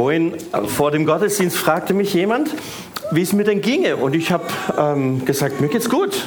[0.00, 0.34] Vorhin
[0.68, 2.54] vor dem Gottesdienst fragte mich jemand,
[3.10, 3.96] wie es mir denn ginge.
[3.96, 4.44] Und ich habe
[4.78, 6.24] ähm, gesagt, mir geht's gut.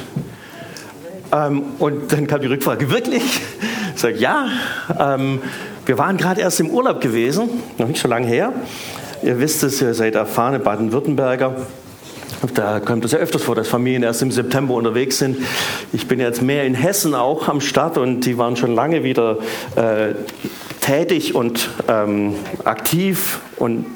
[1.32, 3.22] Ähm, und dann kam die Rückfrage, wirklich?
[3.94, 4.48] Ich sage, ja.
[4.98, 5.40] Ähm,
[5.86, 7.48] wir waren gerade erst im Urlaub gewesen,
[7.78, 8.52] noch nicht so lange her.
[9.22, 11.56] Ihr wisst es, ihr seid erfahrene Baden-Württemberger.
[12.52, 15.38] Da kommt es ja öfters vor, dass Familien erst im September unterwegs sind.
[15.94, 19.38] Ich bin jetzt mehr in Hessen auch am Start und die waren schon lange wieder
[19.76, 20.14] äh,
[20.82, 22.34] tätig und ähm,
[22.64, 23.86] aktiv und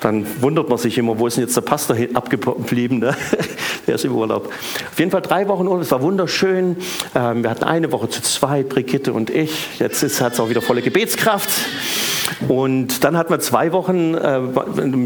[0.00, 2.98] dann wundert man sich immer, wo ist denn jetzt der Pastor abgeblieben?
[2.98, 3.16] Ne?
[3.86, 4.46] Der ist im Urlaub.
[4.46, 6.76] Auf jeden Fall drei Wochen Urlaub, es war wunderschön.
[7.14, 9.78] Ähm, wir hatten eine Woche zu zweit, Brigitte und ich.
[9.78, 11.50] Jetzt hat es auch wieder volle Gebetskraft.
[12.48, 14.40] Und dann hatten wir zwei Wochen äh,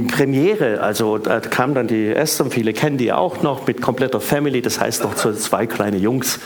[0.09, 4.63] Premiere, also da kam dann die Esther, viele kennen die auch noch, mit kompletter Family,
[4.63, 6.41] das heißt noch zwei kleine Jungs,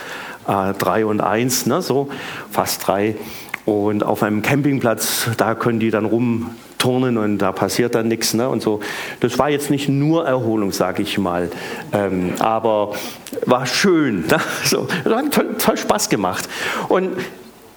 [0.46, 2.08] äh, drei und eins, ne, so
[2.50, 3.16] fast drei.
[3.64, 6.04] Und auf einem Campingplatz, da können die dann
[6.82, 8.34] rumturnen und da passiert dann nichts.
[8.34, 8.48] Ne?
[8.48, 8.80] Und so.
[9.20, 11.50] Das war jetzt nicht nur Erholung, sage ich mal,
[11.92, 12.94] ähm, aber
[13.46, 14.26] war schön.
[14.26, 14.38] Ne?
[14.64, 16.48] So, das hat toll, toll Spaß gemacht.
[16.88, 17.16] Und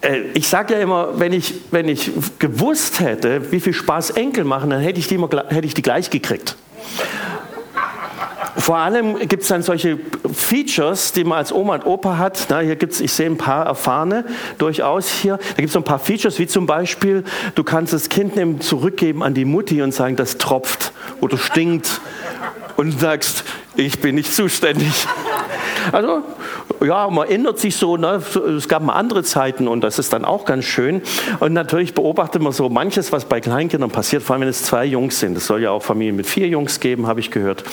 [0.01, 4.43] äh, ich sage ja immer, wenn ich, wenn ich gewusst hätte, wie viel Spaß Enkel
[4.43, 6.55] machen, dann hätte ich die, immer, hätte ich die gleich gekriegt.
[8.57, 9.99] Vor allem gibt es dann solche
[10.31, 12.47] Features, die man als Oma und Opa hat.
[12.49, 14.25] Na, hier gibt's, ich sehe ein paar erfahrene
[14.57, 15.37] durchaus hier.
[15.37, 17.23] Da gibt es so ein paar Features, wie zum Beispiel,
[17.55, 22.01] du kannst das Kind nehmen, zurückgeben an die Mutti und sagen, das tropft oder stinkt.
[22.77, 25.07] Und sagst, ich bin nicht zuständig.
[25.91, 26.23] Also,
[26.85, 27.97] ja, man ändert sich so.
[27.97, 28.21] Ne?
[28.57, 31.01] Es gab mal andere Zeiten und das ist dann auch ganz schön.
[31.39, 34.85] Und natürlich beobachtet man so manches, was bei Kleinkindern passiert, vor allem wenn es zwei
[34.85, 35.37] Jungs sind.
[35.37, 37.63] Es soll ja auch Familien mit vier Jungs geben, habe ich gehört.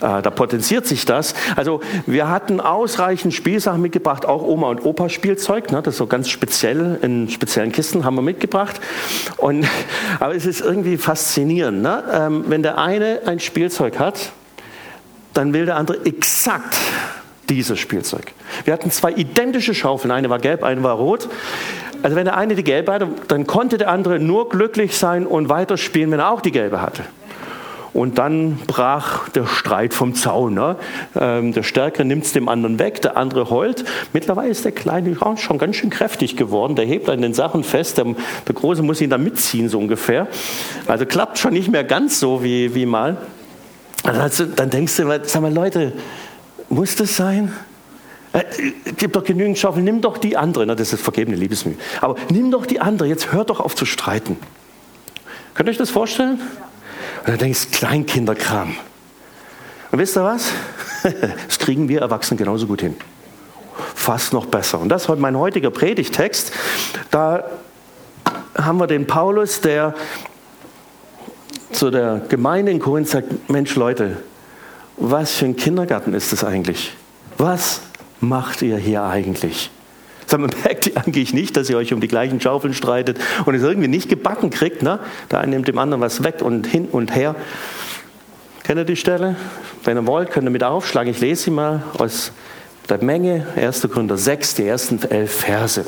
[0.00, 1.34] Äh, da potenziert sich das.
[1.56, 5.70] Also, wir hatten ausreichend Spielsachen mitgebracht, auch Oma und Opa Spielzeug.
[5.70, 5.82] Ne?
[5.82, 8.80] Das so ganz speziell in speziellen Kisten haben wir mitgebracht.
[9.36, 9.66] Und,
[10.20, 12.04] aber es ist irgendwie faszinierend, ne?
[12.12, 14.32] ähm, wenn der eine ein Spielzeug hat,
[15.34, 16.78] dann will der andere exakt
[17.50, 18.32] dieses Spielzeug.
[18.64, 21.28] Wir hatten zwei identische Schaufeln, eine war gelb, eine war rot.
[22.02, 25.50] Also wenn der eine die gelbe hatte, dann konnte der andere nur glücklich sein und
[25.50, 27.02] weiterspielen, wenn er auch die gelbe hatte.
[27.92, 30.54] Und dann brach der Streit vom Zaun.
[30.54, 30.76] Ne?
[31.18, 33.84] Ähm, der Stärkere nimmt es dem anderen weg, der andere heult.
[34.12, 36.76] Mittlerweile ist der Kleine schon ganz schön kräftig geworden.
[36.76, 37.98] Der hebt an den Sachen fest.
[37.98, 38.04] Der,
[38.46, 40.28] der Große muss ihn dann mitziehen, so ungefähr.
[40.86, 43.16] Also klappt schon nicht mehr ganz so wie, wie mal.
[44.04, 45.92] Also dann denkst du, sag mal, Leute,
[46.70, 47.52] muss das sein?
[48.32, 48.44] Äh,
[48.96, 50.64] gibt doch genügend Schaufel, nimm doch die andere.
[50.64, 51.76] Na, das ist vergebene Liebesmühe.
[52.00, 54.36] Aber nimm doch die andere, jetzt hört doch auf zu streiten.
[55.54, 56.40] Könnt ihr euch das vorstellen?
[57.20, 58.74] Und dann denkst du, Kleinkinderkram.
[59.90, 60.52] Und wisst ihr was?
[61.46, 62.94] Das kriegen wir Erwachsenen genauso gut hin.
[63.94, 64.78] Fast noch besser.
[64.78, 66.52] Und das ist mein heutiger Predigtext.
[67.10, 67.44] Da
[68.54, 69.94] haben wir den Paulus, der
[71.72, 74.18] zu der Gemeinde in Korinth sagt, Mensch Leute,
[75.00, 76.92] was für ein Kindergarten ist das eigentlich?
[77.38, 77.80] Was
[78.20, 79.70] macht ihr hier eigentlich?
[80.26, 83.54] Sag mal, merkt ihr eigentlich nicht, dass ihr euch um die gleichen Schaufeln streitet und
[83.54, 84.82] es irgendwie nicht gebacken kriegt?
[84.82, 85.00] Ne?
[85.30, 87.34] Der eine nimmt dem anderen was weg und hin und her.
[88.62, 89.36] Kennt ihr die Stelle?
[89.84, 91.10] Wenn ihr wollt, könnt ihr mit aufschlagen.
[91.10, 92.32] Ich lese sie mal aus
[92.88, 93.88] der Menge, 1.
[93.90, 95.84] Gründer 6, die ersten elf Verse.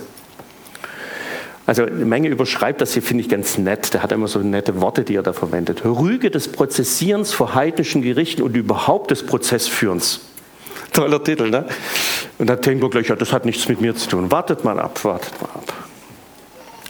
[1.73, 3.95] Also eine Menge überschreibt das hier, finde ich ganz nett.
[3.95, 5.87] Der hat immer so nette Worte, die er da verwendet.
[5.87, 10.21] Rüge des Prozessierens vor heidnischen Gerichten und überhaupt des Prozessführens.
[10.93, 11.65] Toller Titel, ne?
[12.37, 14.31] Und da denkt man gleich, ja, das hat nichts mit mir zu tun.
[14.31, 15.73] Wartet mal ab, wartet mal ab.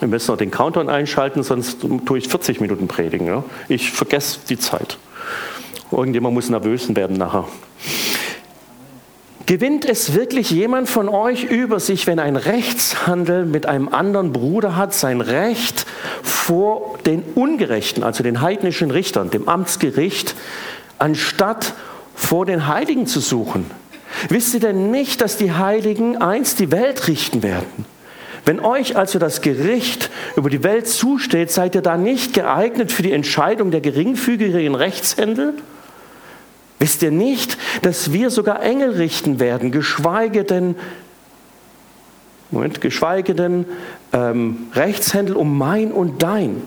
[0.01, 3.29] Wir müssen noch den Countdown einschalten, sonst tue ich 40 Minuten predigen.
[3.29, 3.45] Ja?
[3.69, 4.99] Ich vergesse die Zeit.
[5.93, 7.47] Irgendjemand muss nervös werden nachher.
[9.53, 14.77] Gewinnt es wirklich jemand von euch über sich, wenn ein Rechtshandel mit einem anderen Bruder
[14.77, 15.85] hat, sein Recht
[16.23, 20.35] vor den Ungerechten, also den heidnischen Richtern, dem Amtsgericht,
[20.99, 21.75] anstatt
[22.15, 23.71] vor den Heiligen zu suchen?
[24.31, 27.85] Wisst ihr denn nicht, dass die Heiligen einst die Welt richten werden?
[28.47, 33.03] Wenn euch also das Gericht über die Welt zusteht, seid ihr da nicht geeignet für
[33.03, 35.57] die Entscheidung der geringfügigen Rechtshändel?
[36.83, 40.75] Wisst ihr nicht, dass wir sogar Engel richten werden, geschweige denn,
[42.51, 43.67] Moment, geschweige denn
[44.13, 46.61] ähm, Rechtshändel um mein und dein?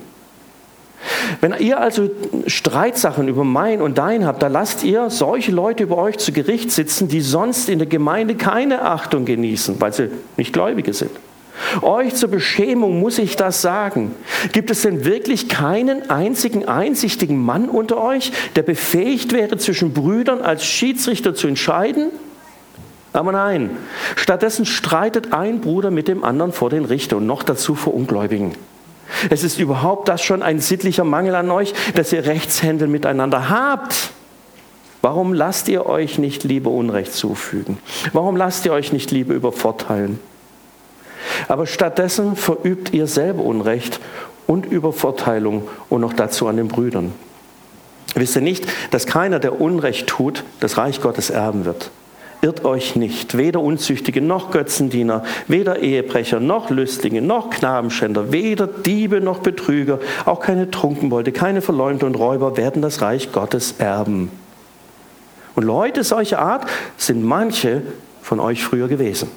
[1.42, 2.10] Wenn ihr also
[2.48, 6.72] Streitsachen über mein und dein habt, da lasst ihr solche Leute über euch zu Gericht
[6.72, 11.12] sitzen, die sonst in der Gemeinde keine Achtung genießen, weil sie nicht Gläubige sind.
[11.82, 14.14] Euch zur Beschämung muss ich das sagen.
[14.52, 20.42] Gibt es denn wirklich keinen einzigen einsichtigen Mann unter euch, der befähigt wäre, zwischen Brüdern
[20.42, 22.12] als Schiedsrichter zu entscheiden?
[23.14, 23.72] Aber nein,
[24.18, 28.56] stattdessen streitet ein Bruder mit dem anderen vor den Richter und noch dazu vor Ungläubigen.
[29.30, 34.12] Es ist überhaupt das schon ein sittlicher Mangel an euch, dass ihr Rechtshändel miteinander habt.
[35.02, 37.78] Warum lasst ihr euch nicht Liebe Unrecht zufügen?
[38.12, 40.20] Warum lasst ihr euch nicht Liebe übervorteilen?
[41.48, 44.00] Aber stattdessen verübt ihr selber Unrecht
[44.48, 47.14] und Übervorteilung und noch dazu an den Brüdern.
[48.16, 51.92] Wisst ihr nicht, dass keiner, der Unrecht tut, das Reich Gottes erben wird?
[52.42, 59.20] Irrt euch nicht, weder Unzüchtige noch Götzendiener, weder Ehebrecher noch Lüstlinge noch Knabenschänder, weder Diebe
[59.20, 64.30] noch Betrüger, auch keine Trunkenbolde, keine Verleumder und Räuber werden das Reich Gottes erben.
[65.56, 66.68] Und Leute solcher Art
[66.98, 67.82] sind manche
[68.22, 69.30] von euch früher gewesen.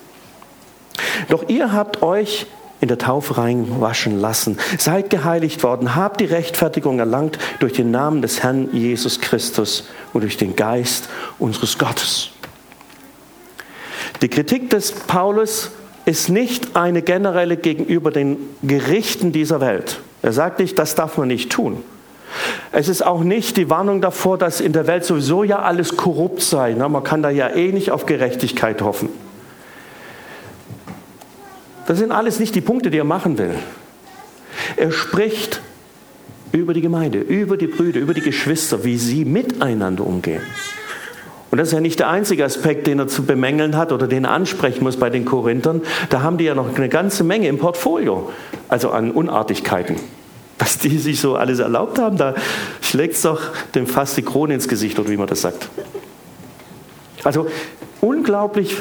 [1.29, 2.47] Doch ihr habt euch
[2.81, 8.23] in der Taufe reinwaschen lassen, seid geheiligt worden, habt die Rechtfertigung erlangt durch den Namen
[8.23, 11.09] des Herrn Jesus Christus und durch den Geist
[11.39, 12.31] unseres Gottes.
[14.23, 15.71] Die Kritik des Paulus
[16.05, 20.01] ist nicht eine generelle gegenüber den Gerichten dieser Welt.
[20.23, 21.83] Er sagt nicht, das darf man nicht tun.
[22.73, 26.43] Es ist auch nicht die Warnung davor, dass in der Welt sowieso ja alles korrupt
[26.43, 26.75] sei.
[26.75, 29.09] Man kann da ja eh nicht auf Gerechtigkeit hoffen.
[31.89, 33.55] Das sind alles nicht die Punkte, die er machen will.
[34.77, 35.63] Er spricht
[36.53, 40.43] über die Gemeinde, über die Brüder, über die Geschwister, wie sie miteinander umgehen.
[41.51, 44.27] Und das ist ja nicht der einzige Aspekt, den er zu bemängeln hat oder den
[44.27, 45.81] er ansprechen muss bei den Korinthern.
[46.11, 48.31] Da haben die ja noch eine ganze Menge im Portfolio,
[48.69, 49.97] also an Unartigkeiten.
[50.59, 52.35] Was die sich so alles erlaubt haben, da
[52.83, 53.41] schlägt es doch
[53.75, 55.71] dem fast die Krone ins Gesicht, oder wie man das sagt.
[57.25, 57.47] Also
[58.03, 58.77] unglaublich,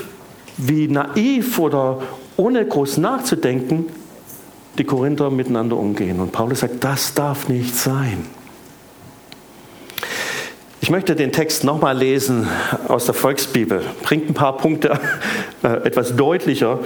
[0.58, 2.02] wie naiv oder
[2.38, 3.88] ohne groß nachzudenken,
[4.78, 6.20] die Korinther miteinander umgehen.
[6.20, 8.26] Und Paulus sagt, das darf nicht sein.
[10.80, 12.48] Ich möchte den Text nochmal lesen
[12.88, 13.82] aus der Volksbibel.
[14.04, 15.00] Bringt ein paar Punkte
[15.64, 16.80] äh, etwas deutlicher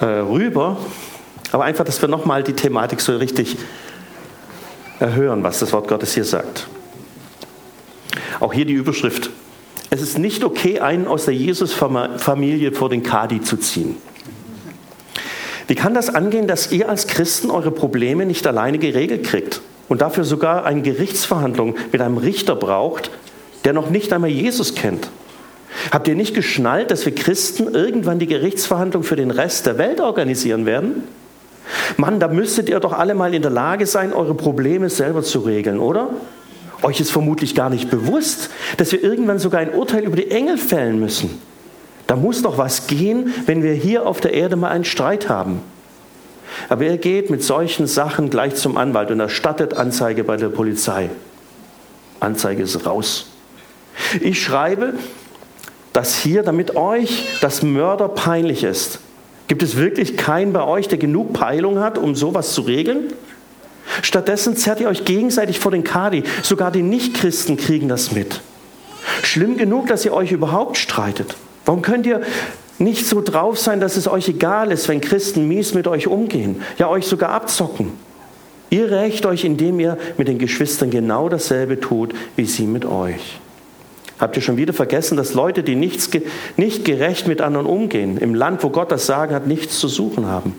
[0.00, 0.76] äh, rüber,
[1.52, 3.56] aber einfach, dass wir nochmal die Thematik so richtig
[4.98, 6.66] erhören, was das Wort Gottes hier sagt.
[8.40, 9.30] Auch hier die Überschrift.
[9.90, 13.96] Es ist nicht okay, einen aus der Jesus-Familie vor den Kadi zu ziehen.
[15.66, 20.02] Wie kann das angehen, dass ihr als Christen eure Probleme nicht alleine geregelt kriegt und
[20.02, 23.10] dafür sogar eine Gerichtsverhandlung mit einem Richter braucht,
[23.64, 25.08] der noch nicht einmal Jesus kennt?
[25.90, 30.00] Habt ihr nicht geschnallt, dass wir Christen irgendwann die Gerichtsverhandlung für den Rest der Welt
[30.00, 31.04] organisieren werden?
[31.96, 35.40] Mann, da müsstet ihr doch alle mal in der Lage sein, eure Probleme selber zu
[35.40, 36.10] regeln, oder?
[36.82, 40.58] Euch ist vermutlich gar nicht bewusst, dass wir irgendwann sogar ein Urteil über die Engel
[40.58, 41.40] fällen müssen.
[42.06, 45.60] Da muss doch was gehen, wenn wir hier auf der Erde mal einen Streit haben.
[46.68, 51.10] Aber er geht mit solchen Sachen gleich zum Anwalt und erstattet Anzeige bei der Polizei.
[52.20, 53.26] Anzeige ist raus.
[54.20, 54.94] Ich schreibe
[55.92, 58.98] das hier, damit euch das Mörder peinlich ist.
[59.46, 63.12] Gibt es wirklich keinen bei euch, der genug Peilung hat, um sowas zu regeln?
[64.02, 66.24] Stattdessen zerrt ihr euch gegenseitig vor den Kadi.
[66.42, 68.40] Sogar die Nichtchristen kriegen das mit.
[69.22, 71.36] Schlimm genug, dass ihr euch überhaupt streitet.
[71.64, 72.20] Warum könnt ihr
[72.78, 76.62] nicht so drauf sein, dass es euch egal ist, wenn Christen mies mit euch umgehen,
[76.78, 77.92] ja euch sogar abzocken?
[78.70, 83.38] Ihr rächt euch, indem ihr mit den Geschwistern genau dasselbe tut, wie sie mit euch.
[84.18, 86.10] Habt ihr schon wieder vergessen, dass Leute, die nichts,
[86.56, 90.26] nicht gerecht mit anderen umgehen, im Land, wo Gott das Sagen hat, nichts zu suchen
[90.26, 90.54] haben?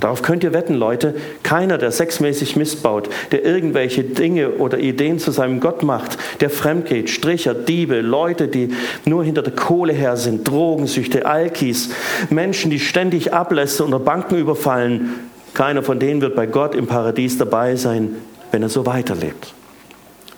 [0.00, 1.14] Darauf könnt ihr wetten, Leute.
[1.42, 7.10] Keiner, der sexmäßig missbaut, der irgendwelche Dinge oder Ideen zu seinem Gott macht, der fremdgeht,
[7.10, 11.90] Stricher, Diebe, Leute, die nur hinter der Kohle her sind, Drogensüchte, Alkis,
[12.30, 15.14] Menschen, die ständig Ablässe oder Banken überfallen,
[15.54, 18.16] keiner von denen wird bei Gott im Paradies dabei sein,
[18.52, 19.54] wenn er so weiterlebt.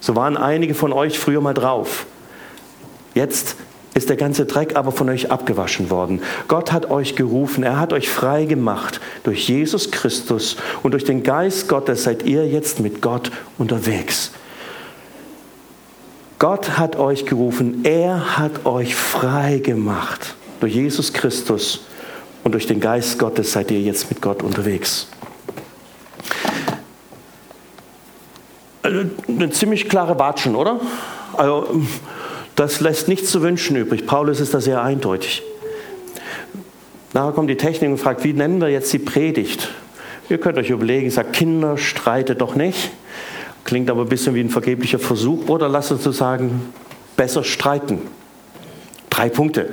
[0.00, 2.06] So waren einige von euch früher mal drauf.
[3.14, 3.56] Jetzt
[4.00, 6.22] ist der ganze Dreck aber von euch abgewaschen worden.
[6.48, 8.98] Gott hat euch gerufen, er hat euch frei gemacht.
[9.24, 14.32] Durch Jesus Christus und durch den Geist Gottes seid ihr jetzt mit Gott unterwegs.
[16.38, 20.34] Gott hat euch gerufen, er hat euch frei gemacht.
[20.60, 21.84] Durch Jesus Christus
[22.42, 25.08] und durch den Geist Gottes seid ihr jetzt mit Gott unterwegs.
[28.82, 30.80] Also, eine ziemlich klare Batschen, oder?
[31.36, 31.82] Also,
[32.60, 34.06] das lässt nichts zu wünschen übrig.
[34.06, 35.42] Paulus ist da sehr eindeutig.
[37.14, 39.70] Nachher kommt die Technik und fragt, wie nennen wir jetzt die Predigt?
[40.28, 42.90] Ihr könnt euch überlegen, sagt Kinder, streitet doch nicht.
[43.64, 45.48] Klingt aber ein bisschen wie ein vergeblicher Versuch.
[45.48, 46.74] Oder lasst uns so sagen,
[47.16, 48.02] besser streiten.
[49.08, 49.70] Drei Punkte.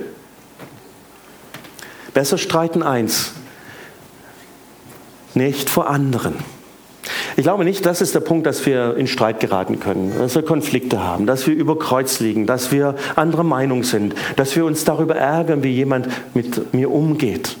[2.14, 3.32] Besser streiten eins.
[5.34, 6.36] Nicht vor anderen.
[7.38, 10.42] Ich glaube nicht, das ist der Punkt, dass wir in Streit geraten können, dass wir
[10.42, 14.82] Konflikte haben, dass wir über Kreuz liegen, dass wir anderer Meinung sind, dass wir uns
[14.82, 17.56] darüber ärgern, wie jemand mit mir umgeht.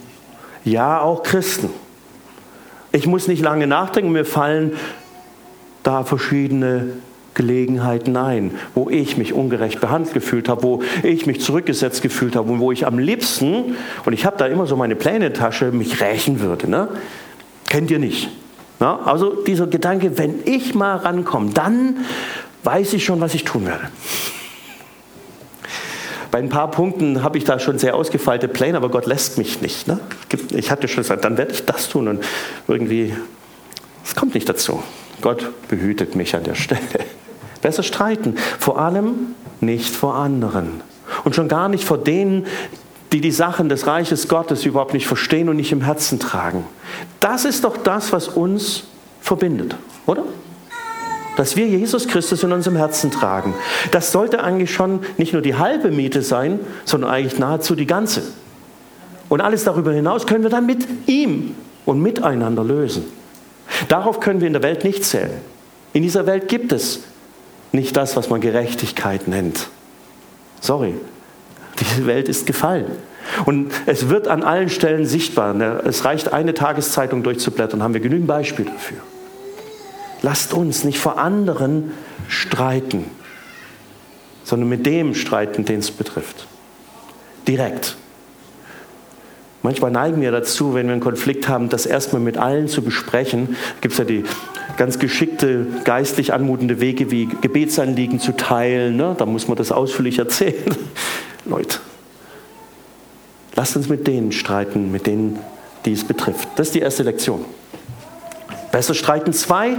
[0.64, 1.70] Ja, auch Christen.
[2.90, 4.72] Ich muss nicht lange nachdenken, mir fallen
[5.84, 6.94] da verschiedene
[7.34, 12.50] Gelegenheiten ein, wo ich mich ungerecht behandelt gefühlt habe, wo ich mich zurückgesetzt gefühlt habe
[12.50, 16.00] und wo ich am liebsten, und ich habe da immer so meine Pläne Tasche, mich
[16.00, 16.68] rächen würde.
[16.68, 16.88] Ne?
[17.68, 18.28] Kennt ihr nicht?
[18.80, 19.00] Na?
[19.04, 22.04] Also dieser Gedanke, wenn ich mal rankomme, dann
[22.64, 23.88] weiß ich schon, was ich tun werde.
[26.30, 29.62] Bei ein paar Punkten habe ich da schon sehr ausgefeilte Pläne, aber Gott lässt mich
[29.62, 29.88] nicht.
[29.88, 29.98] Ne?
[30.50, 32.24] Ich hatte schon gesagt, dann werde ich das tun und
[32.66, 33.14] irgendwie,
[34.04, 34.82] es kommt nicht dazu.
[35.22, 36.80] Gott behütet mich an der Stelle.
[37.62, 40.82] Besser streiten, vor allem nicht vor anderen
[41.24, 42.46] und schon gar nicht vor denen,
[43.12, 46.64] die die Sachen des Reiches Gottes überhaupt nicht verstehen und nicht im Herzen tragen.
[47.20, 48.84] Das ist doch das, was uns
[49.20, 50.24] verbindet, oder?
[51.36, 53.54] Dass wir Jesus Christus in unserem Herzen tragen.
[53.92, 58.22] Das sollte eigentlich schon nicht nur die halbe Miete sein, sondern eigentlich nahezu die ganze.
[59.28, 61.54] Und alles darüber hinaus können wir dann mit ihm
[61.86, 63.04] und miteinander lösen.
[63.88, 65.40] Darauf können wir in der Welt nicht zählen.
[65.92, 67.00] In dieser Welt gibt es
[67.72, 69.68] nicht das, was man Gerechtigkeit nennt.
[70.60, 70.94] Sorry,
[71.80, 72.86] diese Welt ist gefallen.
[73.44, 75.54] Und es wird an allen Stellen sichtbar.
[75.54, 78.98] Ne, es reicht eine Tageszeitung durchzublättern, haben wir genügend Beispiele dafür.
[80.22, 81.92] Lasst uns nicht vor anderen
[82.26, 83.04] streiten,
[84.44, 86.46] sondern mit dem streiten, den es betrifft.
[87.46, 87.96] Direkt.
[89.62, 93.56] Manchmal neigen wir dazu, wenn wir einen Konflikt haben, das erstmal mit allen zu besprechen.
[93.80, 94.24] Gibt es ja die
[94.76, 98.96] ganz geschickte, geistlich anmutende Wege wie Gebetsanliegen zu teilen.
[98.96, 99.14] Ne?
[99.18, 100.64] Da muss man das ausführlich erzählen.
[101.48, 101.78] Leute,
[103.54, 105.38] lasst uns mit denen streiten, mit denen,
[105.84, 106.48] die es betrifft.
[106.56, 107.44] Das ist die erste Lektion.
[108.70, 109.76] Besser streiten zwei.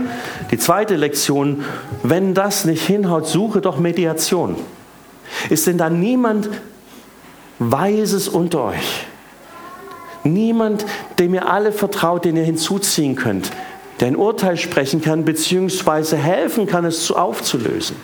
[0.51, 1.63] Die zweite Lektion,
[2.01, 4.55] wenn das nicht hinhaut, suche doch Mediation.
[5.49, 6.49] Ist denn da niemand
[7.59, 9.05] Weises unter euch?
[10.23, 10.85] Niemand,
[11.19, 13.51] dem ihr alle vertraut, den ihr hinzuziehen könnt,
[13.99, 17.95] der ein Urteil sprechen kann, beziehungsweise helfen kann, es aufzulösen.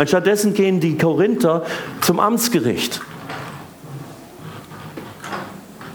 [0.00, 1.62] Anstattdessen gehen die Korinther
[2.00, 3.02] zum Amtsgericht.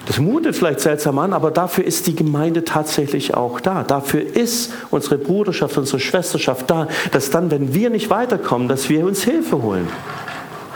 [0.06, 3.82] Das mutet vielleicht seltsam an, aber dafür ist die Gemeinde tatsächlich auch da.
[3.82, 9.04] Dafür ist unsere Bruderschaft, unsere Schwesterschaft da, dass dann, wenn wir nicht weiterkommen, dass wir
[9.06, 9.88] uns Hilfe holen.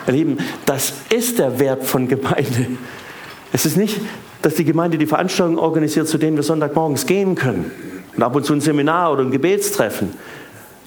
[0.07, 2.65] Ihr Lieben, das ist der Wert von Gemeinde.
[3.53, 4.01] Es ist nicht,
[4.41, 7.71] dass die Gemeinde die Veranstaltungen organisiert, zu denen wir Sonntagmorgens gehen können
[8.17, 10.13] und ab und zu ein Seminar oder ein Gebetstreffen,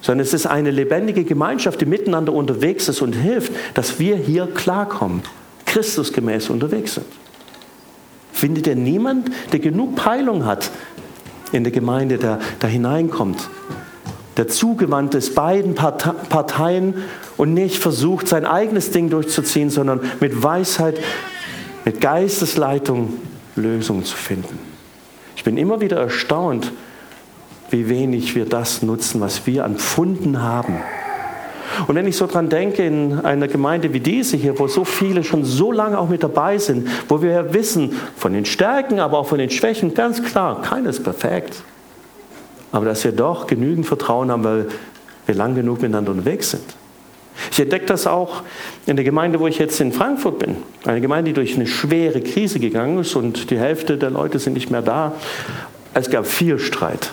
[0.03, 4.47] sondern es ist eine lebendige Gemeinschaft, die miteinander unterwegs ist und hilft, dass wir hier
[4.47, 5.21] klarkommen,
[5.65, 7.05] Christusgemäß unterwegs sind.
[8.33, 10.69] Findet ihr niemand, der genug Peilung hat
[11.53, 13.49] in der Gemeinde, der da hineinkommt,
[14.35, 16.95] der zugewandt ist beiden Parteien
[17.37, 20.99] und nicht versucht, sein eigenes Ding durchzuziehen, sondern mit Weisheit,
[21.85, 23.13] mit Geistesleitung
[23.55, 24.59] Lösungen zu finden.
[25.37, 26.73] Ich bin immer wieder erstaunt,
[27.73, 30.75] wie wenig wir das nutzen, was wir an Pfunden haben.
[31.87, 35.23] Und wenn ich so dran denke, in einer Gemeinde wie diese hier, wo so viele
[35.23, 39.17] schon so lange auch mit dabei sind, wo wir ja wissen von den Stärken, aber
[39.17, 41.63] auch von den Schwächen, ganz klar, keines perfekt.
[42.71, 44.67] Aber dass wir doch genügend Vertrauen haben, weil
[45.25, 46.63] wir lang genug miteinander unterwegs sind.
[47.51, 48.43] Ich entdecke das auch
[48.85, 50.57] in der Gemeinde, wo ich jetzt in Frankfurt bin.
[50.85, 54.53] Eine Gemeinde, die durch eine schwere Krise gegangen ist und die Hälfte der Leute sind
[54.53, 55.13] nicht mehr da.
[55.95, 57.11] Es gab viel Streit.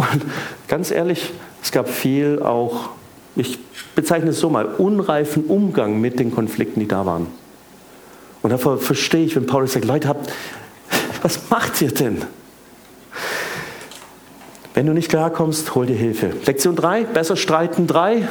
[0.00, 0.24] Und
[0.66, 1.30] ganz ehrlich,
[1.62, 2.88] es gab viel auch,
[3.36, 3.58] ich
[3.94, 7.26] bezeichne es so mal, unreifen Umgang mit den Konflikten, die da waren.
[8.40, 10.32] Und davor verstehe ich, wenn Paulus sagt, Leute, habt,
[11.20, 12.22] was macht ihr denn?
[14.72, 16.32] Wenn du nicht klarkommst, hol dir Hilfe.
[16.46, 18.26] Lektion 3, besser streiten 3.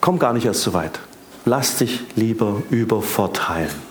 [0.00, 0.98] Komm gar nicht erst so weit.
[1.44, 3.87] Lass dich lieber übervorteilen.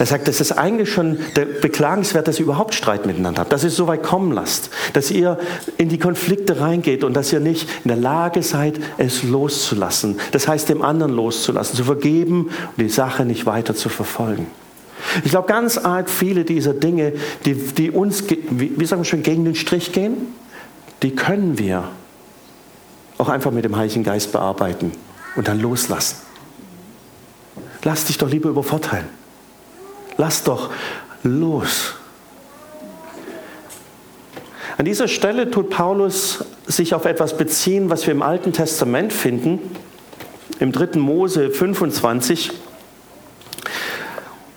[0.00, 1.18] Er sagt, das ist eigentlich schon
[1.60, 5.10] beklagenswert, dass ihr überhaupt Streit miteinander habt, dass ihr es so weit kommen lasst, dass
[5.10, 5.38] ihr
[5.76, 10.18] in die Konflikte reingeht und dass ihr nicht in der Lage seid, es loszulassen.
[10.32, 14.46] Das heißt, dem anderen loszulassen, zu vergeben und die Sache nicht weiter zu verfolgen.
[15.22, 17.12] Ich glaube, ganz arg viele dieser Dinge,
[17.44, 20.14] die, die uns, wie sagen wir schon, gegen den Strich gehen,
[21.02, 21.84] die können wir
[23.18, 24.92] auch einfach mit dem Heiligen Geist bearbeiten
[25.36, 26.16] und dann loslassen.
[27.84, 29.19] Lass dich doch lieber übervorteilen.
[30.20, 30.68] Lass doch
[31.22, 31.94] los.
[34.76, 39.58] An dieser Stelle tut Paulus sich auf etwas beziehen, was wir im Alten Testament finden,
[40.58, 40.98] im 3.
[40.98, 42.52] Mose 25.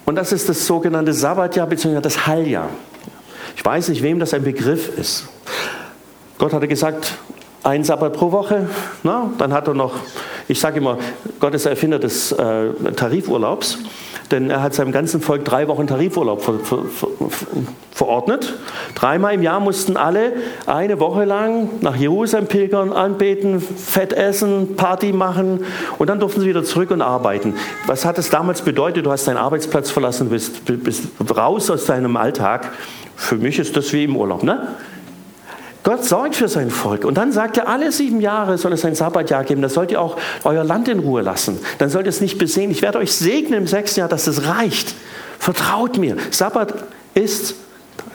[0.03, 2.01] Und das ist das sogenannte Sabbatjahr bzw.
[2.01, 2.69] das Halljahr.
[3.55, 5.29] Ich weiß nicht, wem das ein Begriff ist.
[6.39, 7.13] Gott hatte gesagt,
[7.63, 8.67] ein Sabbat pro Woche.
[9.03, 9.93] Na, dann hat er noch,
[10.49, 10.97] ich sage immer,
[11.39, 13.77] Gott ist der Erfinder des äh, Tarifurlaubs.
[14.31, 17.07] Denn er hat seinem ganzen Volk drei Wochen Tarifurlaub ver, ver, ver,
[17.91, 18.53] verordnet.
[18.95, 20.33] Dreimal im Jahr mussten alle
[20.65, 25.65] eine Woche lang nach Jerusalem pilgern, anbeten, Fett essen, Party machen
[25.99, 27.53] und dann durften sie wieder zurück und arbeiten.
[27.85, 29.05] Was hat es damals bedeutet?
[29.05, 32.71] Du hast deinen Arbeitsplatz verlassen, bist, bist raus aus deinem Alltag.
[33.15, 34.67] Für mich ist das wie im Urlaub, ne?
[35.83, 37.03] Gott sorgt für sein Volk.
[37.03, 39.61] Und dann sagt er, alle sieben Jahre soll es ein Sabbatjahr geben.
[39.61, 41.59] Da sollt ihr auch euer Land in Ruhe lassen.
[41.77, 42.71] Dann sollt ihr es nicht besehen.
[42.71, 44.95] Ich werde euch segnen im sechsten Jahr, dass es reicht.
[45.39, 46.15] Vertraut mir.
[46.31, 46.73] Sabbat
[47.13, 47.55] ist,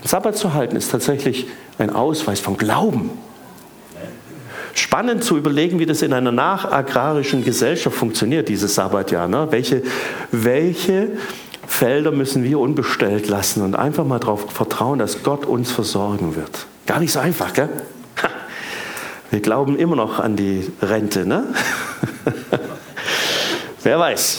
[0.02, 1.46] Sabbat zu halten, ist tatsächlich
[1.78, 3.10] ein Ausweis von Glauben.
[4.72, 9.28] Spannend zu überlegen, wie das in einer nachagrarischen Gesellschaft funktioniert, dieses Sabbatjahr.
[9.28, 9.48] Ne?
[9.50, 9.82] Welche,
[10.30, 11.10] welche
[11.66, 16.66] Felder müssen wir unbestellt lassen und einfach mal darauf vertrauen, dass Gott uns versorgen wird.
[16.88, 17.68] Gar nicht so einfach, gell?
[19.30, 21.44] Wir glauben immer noch an die Rente, ne?
[23.82, 24.38] Wer weiß.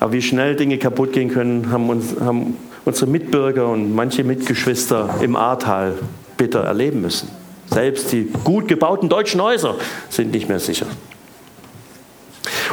[0.00, 5.20] Aber wie schnell Dinge kaputt gehen können, haben, uns, haben unsere Mitbürger und manche Mitgeschwister
[5.20, 5.94] im Ahrtal
[6.36, 7.28] bitter erleben müssen.
[7.66, 9.76] Selbst die gut gebauten deutschen Häuser
[10.08, 10.86] sind nicht mehr sicher.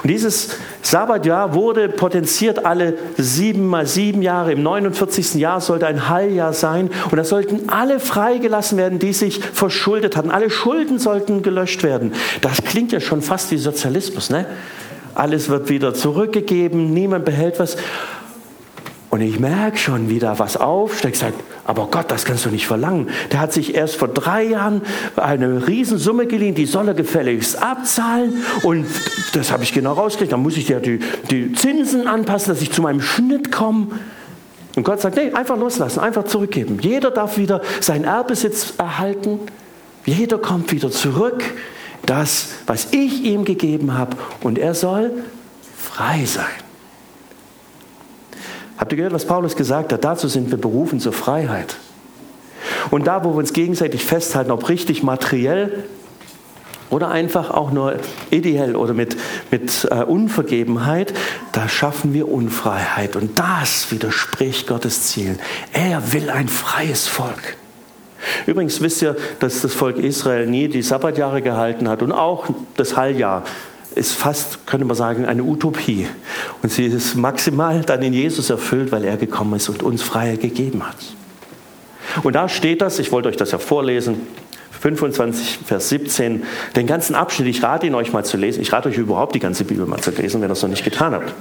[0.01, 0.49] Und dieses
[0.89, 4.53] Sabbatjahr wurde potenziert alle sieben mal sieben Jahre.
[4.53, 5.33] Im 49.
[5.33, 6.89] Jahr sollte ein Heiljahr sein.
[7.11, 10.31] Und da sollten alle freigelassen werden, die sich verschuldet hatten.
[10.31, 12.13] Alle Schulden sollten gelöscht werden.
[12.39, 14.45] Das klingt ja schon fast wie Sozialismus, ne?
[15.13, 17.75] Alles wird wieder zurückgegeben, niemand behält was.
[19.09, 22.65] Und ich merke schon, wie da was aufsteigt, sagt, aber Gott, das kannst du nicht
[22.65, 23.09] verlangen.
[23.33, 24.81] Der hat sich erst vor drei Jahren
[25.17, 28.41] eine Riesensumme geliehen, die soll er gefälligst abzahlen.
[28.63, 28.85] Und
[29.33, 30.31] das habe ich genau rausgekriegt.
[30.31, 33.87] Dann muss ich ja die, die Zinsen anpassen, dass ich zu meinem Schnitt komme.
[34.77, 36.79] Und Gott sagt, nee, einfach loslassen, einfach zurückgeben.
[36.81, 39.39] Jeder darf wieder seinen Erbesitz erhalten.
[40.05, 41.43] Jeder kommt wieder zurück.
[42.05, 44.15] Das, was ich ihm gegeben habe.
[44.41, 45.11] Und er soll
[45.75, 46.45] frei sein.
[48.77, 50.03] Habt ihr gehört, was Paulus gesagt hat?
[50.03, 51.77] Dazu sind wir berufen zur Freiheit.
[52.91, 55.83] Und da, wo wir uns gegenseitig festhalten, ob richtig materiell
[56.89, 57.95] oder einfach auch nur
[58.29, 59.17] ideell oder mit,
[59.51, 61.13] mit äh, Unvergebenheit,
[61.51, 63.15] da schaffen wir Unfreiheit.
[63.15, 65.39] Und das widerspricht Gottes Zielen.
[65.73, 67.57] Er will ein freies Volk.
[68.45, 72.95] Übrigens wisst ihr, dass das Volk Israel nie die Sabbatjahre gehalten hat und auch das
[72.95, 73.43] Halljahr
[73.97, 76.07] ist fast, könnte man sagen, eine Utopie.
[76.61, 80.41] Und sie ist maximal dann in Jesus erfüllt, weil er gekommen ist und uns Freiheit
[80.41, 80.97] gegeben hat.
[82.23, 84.21] Und da steht das, ich wollte euch das ja vorlesen,
[84.79, 86.43] 25, Vers 17,
[86.75, 88.61] den ganzen Abschnitt, ich rate ihn euch mal zu lesen.
[88.61, 90.83] Ich rate euch überhaupt die ganze Bibel mal zu lesen, wenn ihr es noch nicht
[90.83, 91.33] getan habt.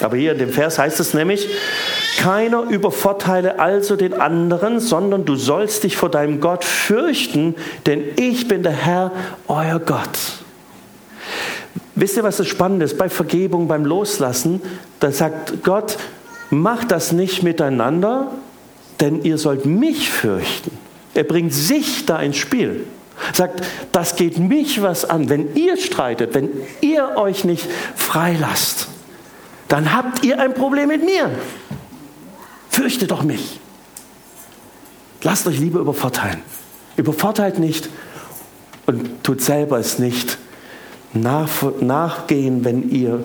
[0.00, 1.48] Aber hier in dem Vers heißt es nämlich,
[2.18, 7.56] keiner übervorteile also den anderen, sondern du sollst dich vor deinem Gott fürchten,
[7.86, 9.12] denn ich bin der Herr,
[9.48, 10.44] euer Gott.
[11.98, 12.96] Wisst ihr, was das Spannende ist?
[12.96, 14.62] Bei Vergebung, beim Loslassen,
[15.00, 15.98] da sagt Gott,
[16.48, 18.30] macht das nicht miteinander,
[19.00, 20.70] denn ihr sollt mich fürchten.
[21.14, 22.86] Er bringt sich da ins Spiel.
[23.32, 25.28] Sagt, das geht mich was an.
[25.28, 28.86] Wenn ihr streitet, wenn ihr euch nicht freilasst,
[29.66, 31.28] dann habt ihr ein Problem mit mir.
[32.70, 33.58] Fürchtet doch mich.
[35.24, 36.44] Lasst euch lieber übervorteilen.
[36.96, 37.88] Übervorteilt nicht
[38.86, 40.38] und tut selber es nicht
[41.14, 43.22] nachgehen, wenn ihr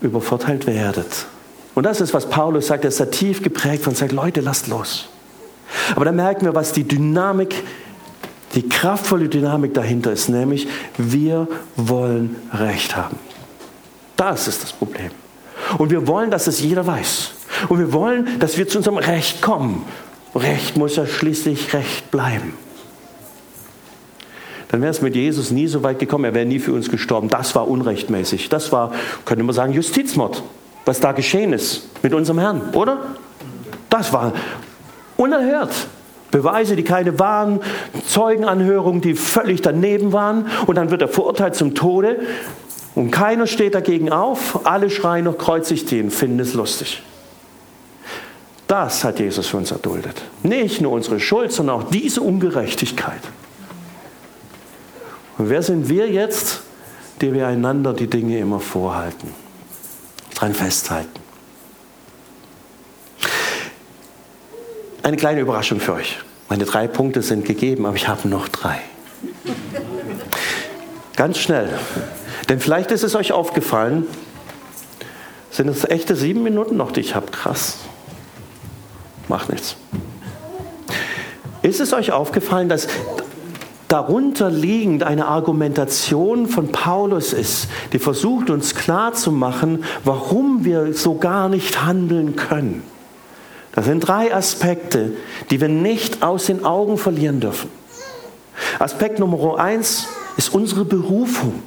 [0.00, 1.26] übervorteilt werdet.
[1.74, 4.68] Und das ist, was Paulus sagt, er ist da tief geprägt und sagt, Leute, lasst
[4.68, 5.08] los.
[5.96, 7.64] Aber da merken wir, was die Dynamik,
[8.54, 13.18] die kraftvolle Dynamik dahinter ist, nämlich wir wollen Recht haben.
[14.16, 15.10] Das ist das Problem.
[15.78, 17.32] Und wir wollen, dass es jeder weiß.
[17.68, 19.84] Und wir wollen, dass wir zu unserem Recht kommen.
[20.36, 22.54] Recht muss ja schließlich Recht bleiben
[24.68, 26.24] dann wäre es mit Jesus nie so weit gekommen.
[26.24, 27.28] Er wäre nie für uns gestorben.
[27.28, 28.48] Das war unrechtmäßig.
[28.48, 28.92] Das war,
[29.24, 30.42] könnte man sagen, Justizmord,
[30.84, 33.00] was da geschehen ist mit unserem Herrn, oder?
[33.90, 34.32] Das war
[35.16, 35.72] unerhört.
[36.30, 37.60] Beweise, die keine waren,
[38.08, 40.46] Zeugenanhörungen, die völlig daneben waren.
[40.66, 42.18] Und dann wird er verurteilt zum Tode.
[42.96, 44.66] Und keiner steht dagegen auf.
[44.66, 47.02] Alle schreien noch kreuzigt ihn, finden es lustig.
[48.66, 50.22] Das hat Jesus für uns erduldet.
[50.42, 53.20] Nicht nur unsere Schuld, sondern auch diese Ungerechtigkeit.
[55.38, 56.62] Und wer sind wir jetzt,
[57.20, 59.30] die wir einander die Dinge immer vorhalten,
[60.34, 61.20] dran festhalten?
[65.02, 66.18] Eine kleine Überraschung für euch.
[66.48, 68.80] Meine drei Punkte sind gegeben, aber ich habe noch drei.
[71.16, 71.68] Ganz schnell.
[72.48, 74.06] Denn vielleicht ist es euch aufgefallen,
[75.50, 77.30] sind es echte sieben Minuten noch, die ich habe?
[77.30, 77.78] Krass.
[79.28, 79.76] Macht nichts.
[81.62, 82.88] Ist es euch aufgefallen, dass
[83.88, 91.48] darunter liegend eine Argumentation von Paulus ist, die versucht uns klarzumachen, warum wir so gar
[91.48, 92.82] nicht handeln können.
[93.72, 95.12] Das sind drei Aspekte,
[95.50, 97.68] die wir nicht aus den Augen verlieren dürfen.
[98.78, 101.62] Aspekt Nummer eins ist unsere Berufung.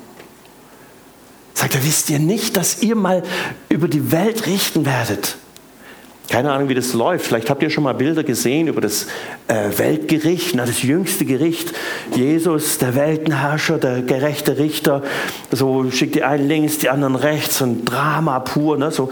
[1.54, 3.24] Sagt er, wisst ihr nicht, dass ihr mal
[3.68, 5.38] über die Welt richten werdet?
[6.30, 7.26] Keine Ahnung, wie das läuft.
[7.26, 9.08] Vielleicht habt ihr schon mal Bilder gesehen über das
[9.48, 11.74] äh, Weltgericht, na, das jüngste Gericht.
[12.14, 15.04] Jesus, der Weltenherrscher, der gerechte Richter.
[15.52, 17.62] So schickt die einen links, die anderen rechts.
[17.62, 18.78] Ein Drama pur.
[18.78, 18.92] Ne?
[18.92, 19.10] So,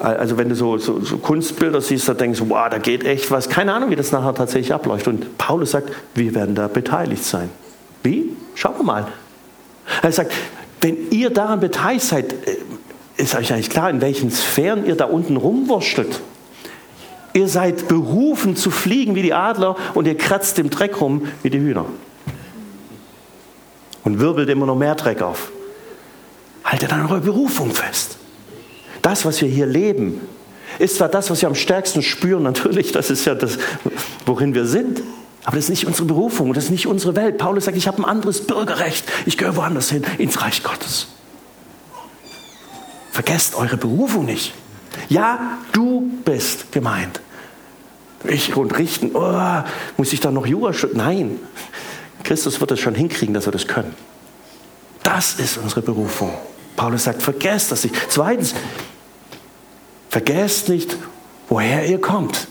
[0.00, 3.30] also wenn du so, so, so Kunstbilder siehst, da denkst du, wow, da geht echt
[3.30, 3.48] was.
[3.48, 5.06] Keine Ahnung, wie das nachher tatsächlich abläuft.
[5.06, 7.48] Und Paulus sagt, wir werden da beteiligt sein.
[8.02, 8.30] Wie?
[8.56, 9.06] Schauen wir mal.
[10.02, 10.32] Er sagt,
[10.80, 12.34] wenn ihr daran beteiligt seid,
[13.16, 16.20] ist euch eigentlich klar, in welchen Sphären ihr da unten rumwurschtelt.
[17.32, 21.50] Ihr seid berufen zu fliegen wie die Adler und ihr kratzt im Dreck rum wie
[21.50, 21.86] die Hühner.
[24.04, 25.50] Und wirbelt immer noch mehr Dreck auf.
[26.64, 28.18] Haltet an eurer Berufung fest.
[29.02, 30.20] Das, was wir hier leben,
[30.78, 33.58] ist zwar das, was wir am stärksten spüren, natürlich, das ist ja das,
[34.26, 35.02] worin wir sind.
[35.44, 37.38] Aber das ist nicht unsere Berufung, das ist nicht unsere Welt.
[37.38, 41.08] Paulus sagt, ich habe ein anderes Bürgerrecht, ich gehöre woanders hin, ins Reich Gottes.
[43.14, 44.52] Vergesst eure Berufung nicht.
[45.08, 47.20] Ja, du bist gemeint.
[48.24, 49.62] Ich und richten, oh,
[49.96, 50.98] muss ich da noch Jura studieren?
[50.98, 51.40] Nein,
[52.24, 53.94] Christus wird es schon hinkriegen, dass wir das können.
[55.04, 56.34] Das ist unsere Berufung.
[56.74, 57.94] Paulus sagt, vergesst das nicht.
[58.08, 58.52] Zweitens,
[60.08, 60.96] vergesst nicht,
[61.48, 62.48] woher ihr kommt.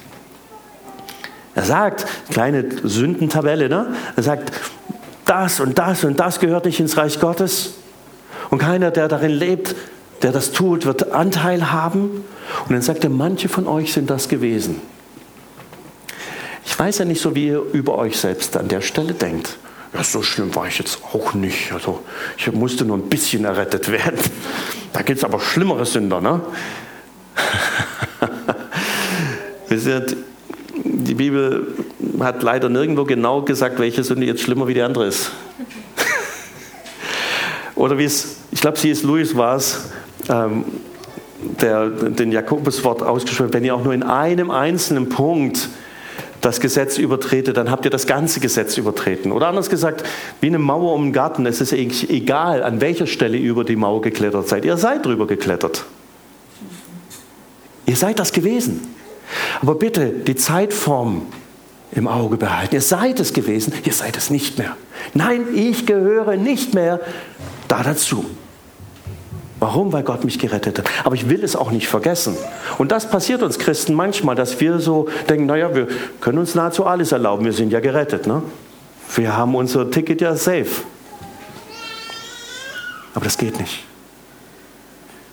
[1.56, 3.93] Er sagt, kleine Sündentabelle, ne?
[4.15, 4.54] er sagt,
[5.26, 7.73] das und das und das gehört nicht ins Reich Gottes.
[8.49, 9.76] Und keiner, der darin lebt,
[10.24, 12.24] der das tut, wird Anteil haben.
[12.68, 14.82] Und dann sagt er, manche von euch sind das gewesen.
[16.66, 19.58] Ich weiß ja nicht so, wie ihr über euch selbst an der Stelle denkt.
[19.94, 21.72] Ja, so schlimm war ich jetzt auch nicht.
[21.72, 22.02] Also
[22.38, 24.20] ich musste nur ein bisschen errettet werden.
[24.94, 26.42] Da gibt es aber schlimmere Sünder, ne?
[30.84, 31.68] Die Bibel
[32.20, 35.32] hat leider nirgendwo genau gesagt, welche Sünde jetzt schlimmer wie die andere ist.
[37.76, 39.04] Oder wie es, ich glaube, C.S.
[39.04, 39.90] Lewis war es,
[40.30, 40.66] ähm,
[41.62, 45.70] der den Jakobuswort ausgesprochen wenn ihr auch nur in einem einzelnen Punkt
[46.44, 49.32] das Gesetz übertretet, dann habt ihr das ganze Gesetz übertreten.
[49.32, 50.04] Oder anders gesagt,
[50.42, 53.78] wie eine Mauer um den Garten, es ist egal, an welcher Stelle ihr über die
[53.78, 54.66] Mauer geklettert seid.
[54.66, 55.86] Ihr seid drüber geklettert.
[57.86, 58.94] Ihr seid das gewesen.
[59.62, 61.24] Aber bitte die Zeitform
[61.94, 62.76] im Auge behalten.
[62.76, 64.76] Ihr seid es gewesen, ihr seid es nicht mehr.
[65.14, 67.00] Nein, ich gehöre nicht mehr
[67.70, 68.26] da dazu.
[69.63, 69.93] Warum?
[69.93, 70.89] Weil Gott mich gerettet hat.
[71.06, 72.36] Aber ich will es auch nicht vergessen.
[72.80, 75.88] Und das passiert uns Christen manchmal, dass wir so denken, naja, wir
[76.19, 78.28] können uns nahezu alles erlauben, wir sind ja gerettet.
[78.28, 78.43] Ne?
[79.15, 80.84] Wir haben unser Ticket ja safe.
[83.15, 83.86] Aber das geht nicht.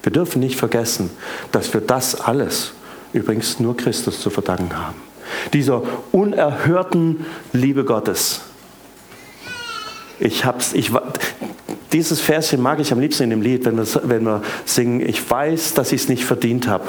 [0.04, 1.10] Wir dürfen nicht vergessen,
[1.50, 2.72] dass wir das alles
[3.12, 5.02] übrigens nur Christus zu verdanken haben.
[5.52, 8.42] Dieser unerhörten Liebe Gottes.
[10.20, 10.92] Ich hab's, ich,
[11.92, 15.28] dieses Verschen mag ich am liebsten in dem Lied, wenn wir, wenn wir singen, ich
[15.28, 16.84] weiß, dass ich es nicht verdient habe.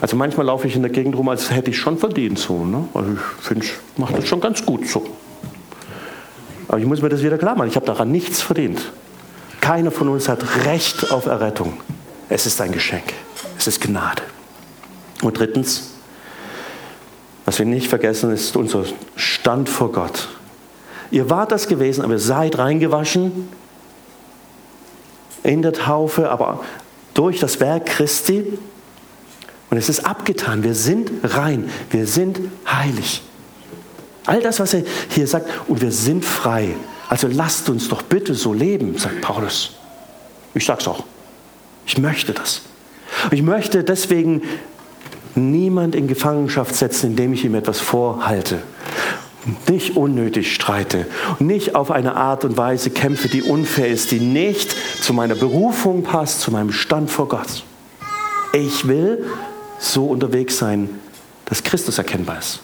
[0.00, 2.64] Also manchmal laufe ich in der Gegend rum, als hätte ich schon verdient so.
[2.64, 2.88] Ne?
[2.92, 5.06] Also ich finde, ich mache das schon ganz gut so.
[6.68, 8.80] Aber ich muss mir das wieder klar machen, ich habe daran nichts verdient.
[9.60, 11.74] Keiner von uns hat Recht auf Errettung.
[12.28, 13.04] Es ist ein Geschenk.
[13.58, 14.22] Es ist Gnade.
[15.22, 15.92] Und drittens,
[17.46, 20.28] was wir nicht vergessen, ist unser Stand vor Gott.
[21.10, 23.48] Ihr wart das gewesen, aber ihr seid reingewaschen
[25.46, 26.60] in der Taufe, aber
[27.14, 28.58] durch das Werk Christi.
[29.70, 30.62] Und es ist abgetan.
[30.62, 31.70] Wir sind rein.
[31.90, 33.22] Wir sind heilig.
[34.26, 36.74] All das, was er hier sagt, und wir sind frei.
[37.08, 39.76] Also lasst uns doch bitte so leben, sagt Paulus.
[40.54, 41.04] Ich sag's auch.
[41.86, 42.62] Ich möchte das.
[43.30, 44.42] Ich möchte deswegen
[45.36, 48.58] niemand in Gefangenschaft setzen, indem ich ihm etwas vorhalte
[49.68, 51.06] nicht unnötig streite
[51.38, 55.34] und nicht auf eine Art und Weise kämpfe, die unfair ist, die nicht zu meiner
[55.34, 57.64] Berufung passt, zu meinem Stand vor Gott.
[58.52, 59.24] Ich will
[59.78, 60.88] so unterwegs sein,
[61.44, 62.60] dass Christus erkennbar ist.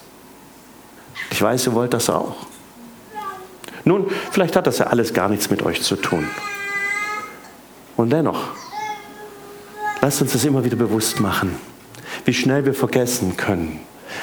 [1.31, 2.35] Ich weiß, ihr wollt das auch.
[3.85, 6.27] Nun, vielleicht hat das ja alles gar nichts mit euch zu tun.
[7.95, 8.49] Und dennoch,
[10.01, 11.55] lasst uns das immer wieder bewusst machen,
[12.25, 13.79] wie schnell wir vergessen können,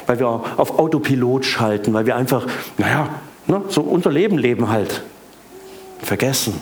[0.07, 2.47] weil wir auf Autopilot schalten, weil wir einfach,
[2.79, 3.09] naja,
[3.47, 5.03] ne, so unser Leben leben halt.
[6.03, 6.55] Vergessen,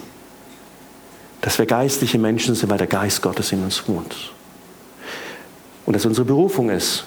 [1.41, 4.33] dass wir geistliche Menschen sind, weil der Geist Gottes in uns wohnt.
[5.87, 7.05] Und dass unsere Berufung ist,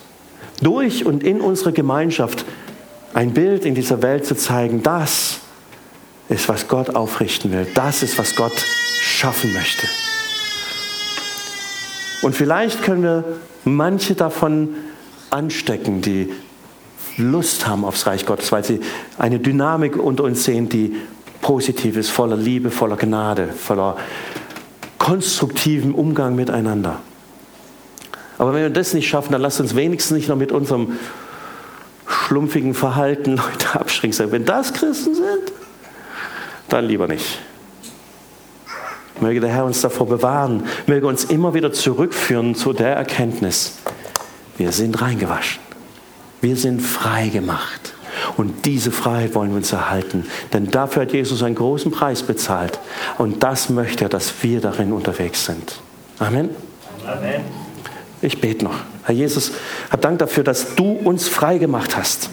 [0.62, 2.46] durch und in unserer Gemeinschaft
[3.14, 5.40] ein Bild in dieser Welt zu zeigen, das
[6.30, 7.68] ist, was Gott aufrichten will.
[7.76, 8.54] Das ist, was Gott
[9.02, 9.88] schaffen möchte.
[12.22, 13.24] Und vielleicht können wir
[13.66, 14.76] manche davon
[15.32, 16.32] anstecken, die
[17.18, 18.80] Lust haben aufs Reich Gottes, weil sie
[19.18, 20.96] eine Dynamik unter uns sehen, die
[21.42, 23.98] positiv ist, voller Liebe, voller Gnade, voller
[24.98, 27.00] konstruktivem Umgang miteinander.
[28.38, 30.98] Aber wenn wir das nicht schaffen, dann lasst uns wenigstens nicht noch mit unserem
[32.08, 34.32] schlumpfigen Verhalten Leute abschrecken.
[34.32, 35.52] Wenn das Christen sind,
[36.70, 37.40] dann lieber nicht.
[39.20, 43.78] Möge der Herr uns davor bewahren, möge uns immer wieder zurückführen zu der Erkenntnis,
[44.62, 45.60] wir sind reingewaschen,
[46.40, 47.96] wir sind frei gemacht.
[48.38, 50.28] Und diese Freiheit wollen wir uns erhalten.
[50.54, 52.78] Denn dafür hat Jesus einen großen Preis bezahlt.
[53.18, 55.82] Und das möchte er, dass wir darin unterwegs sind.
[56.20, 56.52] Amen.
[57.08, 57.42] Amen.
[58.22, 58.76] Ich bete noch.
[59.04, 59.54] Herr Jesus,
[59.90, 62.30] hab Dank dafür, dass du uns frei gemacht hast.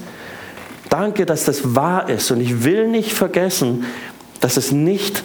[0.90, 2.30] Danke, dass das wahr ist.
[2.30, 3.86] Und ich will nicht vergessen,
[4.40, 5.24] dass es nicht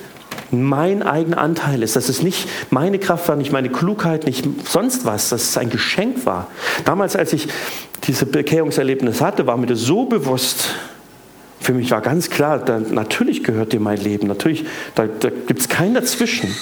[0.53, 5.05] mein eigener Anteil ist, dass es nicht meine Kraft war, nicht meine Klugheit, nicht sonst
[5.05, 6.47] was, dass es ein Geschenk war.
[6.85, 7.47] Damals, als ich
[8.07, 10.69] diese Bekehrungserlebnis hatte, war mir das so bewusst.
[11.59, 15.61] Für mich war ganz klar, da, natürlich gehört dir mein Leben, natürlich, da, da gibt
[15.61, 16.53] es keinen dazwischen.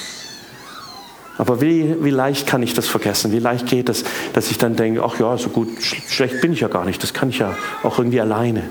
[1.37, 3.31] Aber wie, wie leicht kann ich das vergessen?
[3.31, 6.59] Wie leicht geht es, dass ich dann denke, ach ja, so gut, schlecht bin ich
[6.59, 8.63] ja gar nicht, das kann ich ja auch irgendwie alleine.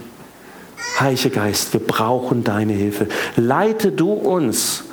[1.00, 3.09] Heiliger Geist, wir brauchen deine Hilfe.
[3.37, 4.85] Leite du uns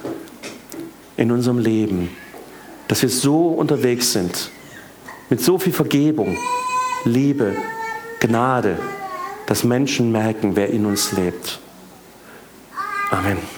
[1.17, 2.09] in unserem Leben,
[2.87, 4.51] dass wir so unterwegs sind,
[5.29, 6.37] mit so viel Vergebung,
[7.03, 7.55] Liebe,
[8.19, 8.77] Gnade,
[9.45, 11.59] dass Menschen merken, wer in uns lebt.
[13.11, 13.56] Amen.